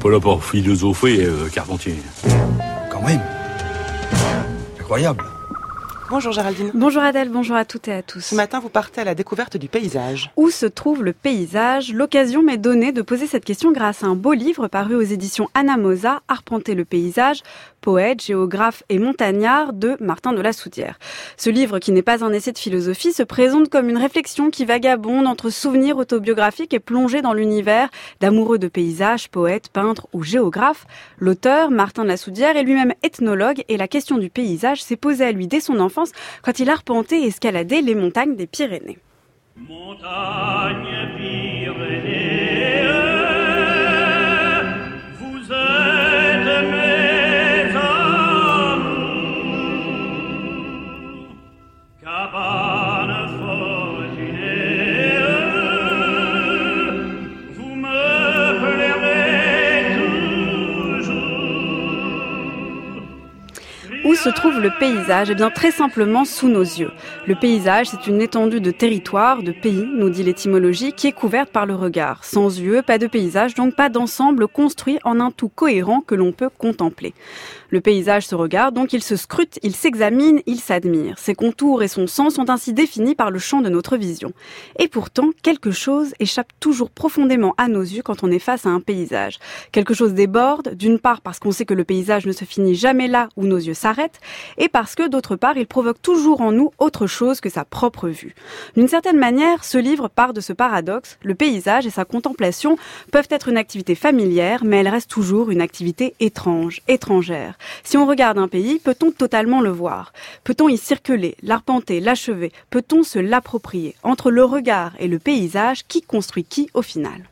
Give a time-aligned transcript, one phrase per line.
[0.00, 1.96] pas là pour philosopher, euh, Carpentier.
[2.90, 3.20] Quand même.
[4.80, 5.24] Incroyable.
[6.10, 6.72] Bonjour Géraldine.
[6.74, 8.18] Bonjour Adèle, bonjour à toutes et à tous.
[8.18, 10.32] Ce matin, vous partez à la découverte du paysage.
[10.36, 14.16] Où se trouve le paysage L'occasion m'est donnée de poser cette question grâce à un
[14.16, 17.42] beau livre paru aux éditions Anamosa, Arpenter le paysage,
[17.80, 20.98] poète, géographe et montagnard de Martin de la Soudière.
[21.36, 24.64] Ce livre, qui n'est pas un essai de philosophie, se présente comme une réflexion qui
[24.64, 27.88] vagabonde entre souvenirs autobiographiques et plongée dans l'univers
[28.20, 30.86] d'amoureux de paysages, poètes, peintres ou géographes.
[31.20, 35.24] L'auteur, Martin de la Soudière, est lui-même ethnologue et la question du paysage s'est posée
[35.24, 35.99] à lui dès son enfance
[36.42, 38.98] quand il arpentait et escaladait les montagnes des Pyrénées.
[64.20, 66.90] Se trouve le paysage Eh bien, très simplement sous nos yeux.
[67.26, 71.48] Le paysage, c'est une étendue de territoire, de pays, nous dit l'étymologie, qui est couverte
[71.48, 72.22] par le regard.
[72.22, 76.32] Sans yeux, pas de paysage, donc pas d'ensemble construit en un tout cohérent que l'on
[76.32, 77.14] peut contempler.
[77.70, 81.18] Le paysage se regarde, donc il se scrute, il s'examine, il s'admire.
[81.18, 84.32] Ses contours et son sens sont ainsi définis par le champ de notre vision.
[84.78, 88.70] Et pourtant, quelque chose échappe toujours profondément à nos yeux quand on est face à
[88.70, 89.38] un paysage.
[89.70, 93.06] Quelque chose déborde, d'une part parce qu'on sait que le paysage ne se finit jamais
[93.06, 94.09] là où nos yeux s'arrêtent,
[94.58, 98.08] et parce que d'autre part, il provoque toujours en nous autre chose que sa propre
[98.08, 98.34] vue.
[98.76, 101.18] D'une certaine manière, ce livre part de ce paradoxe.
[101.22, 102.76] Le paysage et sa contemplation
[103.12, 107.58] peuvent être une activité familière, mais elle reste toujours une activité étrange, étrangère.
[107.84, 110.12] Si on regarde un pays, peut-on totalement le voir?
[110.44, 112.52] Peut-on y circuler, l'arpenter, l'achever?
[112.70, 113.94] Peut-on se l'approprier?
[114.02, 117.28] Entre le regard et le paysage, qui construit qui au final?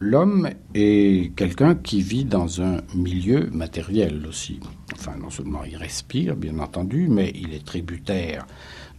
[0.00, 4.60] L'homme est quelqu'un qui vit dans un milieu matériel aussi.
[4.92, 8.46] Enfin, non seulement il respire, bien entendu, mais il est tributaire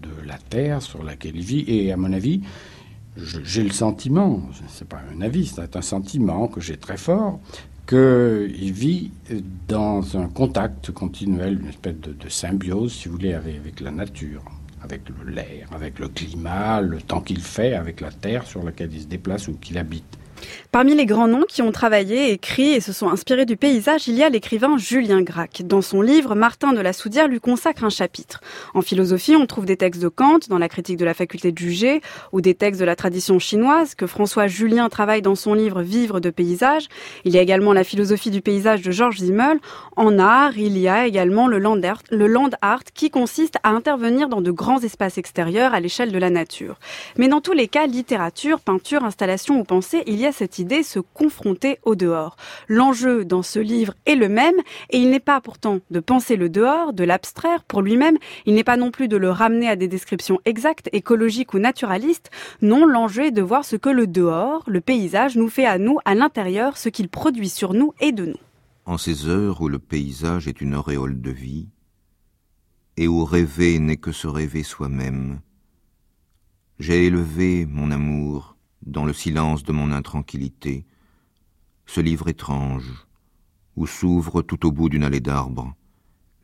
[0.02, 1.66] de la terre sur laquelle il vit.
[1.68, 2.42] Et à mon avis,
[3.18, 7.40] j'ai le sentiment, c'est pas un avis, c'est un sentiment que j'ai très fort,
[7.88, 9.12] qu'il vit
[9.68, 14.44] dans un contact continuel, une espèce de, symbiose, si vous voulez, avec, avec la nature,
[14.82, 19.02] avec l'air, avec le climat, le temps qu'il fait, avec la terre sur laquelle il
[19.02, 20.18] se déplace ou qu'il habite.
[20.72, 24.16] Parmi les grands noms qui ont travaillé, écrit et se sont inspirés du paysage, il
[24.16, 25.62] y a l'écrivain Julien Gracq.
[25.64, 28.42] Dans son livre, Martin de la Soudière lui consacre un chapitre.
[28.74, 31.58] En philosophie, on trouve des textes de Kant dans la critique de la faculté de
[31.58, 32.02] juger
[32.32, 36.20] ou des textes de la tradition chinoise que François Julien travaille dans son livre Vivre
[36.20, 36.88] de paysage.
[37.24, 39.60] Il y a également la philosophie du paysage de Georges Simmel.
[39.96, 43.70] En art, il y a également le land art, le land art qui consiste à
[43.70, 46.80] intervenir dans de grands espaces extérieurs à l'échelle de la nature.
[47.18, 50.84] Mais dans tous les cas, littérature, peinture, installation ou pensée, il y a cette idée
[50.84, 52.36] se confronter au dehors.
[52.68, 54.56] L'enjeu dans ce livre est le même
[54.90, 58.64] et il n'est pas pourtant de penser le dehors, de l'abstraire pour lui-même, il n'est
[58.64, 62.32] pas non plus de le ramener à des descriptions exactes, écologiques ou naturalistes.
[62.62, 65.98] Non, l'enjeu est de voir ce que le dehors, le paysage, nous fait à nous,
[66.06, 68.40] à l'intérieur, ce qu'il produit sur nous et de nous.
[68.86, 71.68] En ces heures où le paysage est une auréole de vie,
[72.98, 75.40] et où rêver n'est que se rêver soi-même,
[76.80, 80.86] j'ai élevé, mon amour, dans le silence de mon intranquillité,
[81.86, 83.06] ce livre étrange,
[83.76, 85.74] où s'ouvrent tout au bout d'une allée d'arbres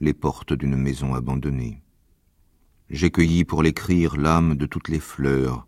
[0.01, 1.83] les portes d'une maison abandonnée.
[2.89, 5.67] J'ai cueilli pour l'écrire l'âme de toutes les fleurs,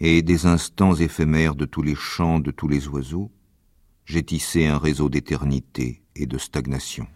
[0.00, 3.30] et des instants éphémères de tous les chants de tous les oiseaux,
[4.04, 7.06] j'ai tissé un réseau d'éternité et de stagnation.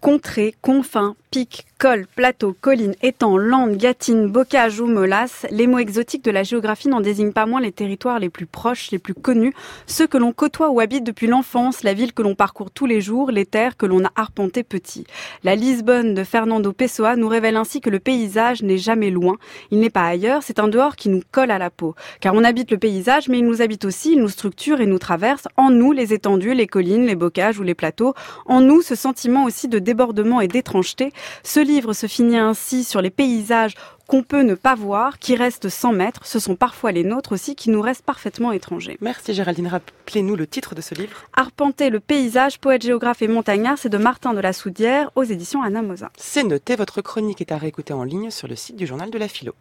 [0.00, 6.24] Contrées, confins, pics, cols, plateaux, collines, étangs, landes, gâtines, bocages ou molasses, les mots exotiques
[6.24, 9.54] de la géographie n'en désignent pas moins les territoires les plus proches, les plus connus,
[9.86, 13.00] ceux que l'on côtoie ou habite depuis l'enfance, la ville que l'on parcourt tous les
[13.00, 15.06] jours, les terres que l'on a arpentées petit.
[15.44, 19.36] La Lisbonne de Fernando Pessoa nous révèle ainsi que le paysage n'est jamais loin,
[19.70, 21.94] il n'est pas ailleurs, c'est un dehors qui nous colle à la peau.
[22.20, 24.98] Car on habite le paysage, mais il nous habite aussi, il nous structure et nous
[24.98, 28.14] traverse, en nous les étendues, les collines, les bocages ou les plateaux,
[28.46, 31.12] en nous ce sentiment aussi de débordement et d'étrangeté.
[31.42, 33.74] Ce livre se finit ainsi sur les paysages
[34.06, 36.26] qu'on peut ne pas voir, qui restent sans mètres.
[36.26, 38.98] Ce sont parfois les nôtres aussi qui nous restent parfaitement étrangers.
[39.00, 39.68] Merci Géraldine.
[39.68, 41.26] Rappelez-nous le titre de ce livre.
[41.32, 45.62] Arpenter le paysage, poète, géographe et montagnard, c'est de Martin de la Soudière aux éditions
[45.62, 46.10] Anna Mosa.
[46.16, 49.18] C'est noté, votre chronique est à réécouter en ligne sur le site du journal de
[49.18, 49.54] la philo.